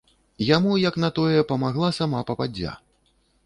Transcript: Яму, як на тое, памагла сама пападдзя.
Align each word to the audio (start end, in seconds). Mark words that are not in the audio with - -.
Яму, 0.47 0.71
як 0.89 0.97
на 1.03 1.11
тое, 1.19 1.45
памагла 1.53 1.93
сама 2.01 2.25
пападдзя. 2.33 2.77